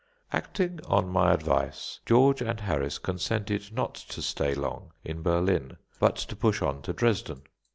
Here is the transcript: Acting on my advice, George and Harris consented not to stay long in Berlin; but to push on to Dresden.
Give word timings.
Acting 0.33 0.79
on 0.87 1.09
my 1.09 1.31
advice, 1.31 1.99
George 2.07 2.41
and 2.41 2.59
Harris 2.61 2.97
consented 2.97 3.71
not 3.71 3.93
to 3.93 4.19
stay 4.23 4.55
long 4.55 4.93
in 5.05 5.21
Berlin; 5.21 5.77
but 5.99 6.15
to 6.15 6.35
push 6.35 6.59
on 6.63 6.81
to 6.81 6.91
Dresden. 6.91 7.43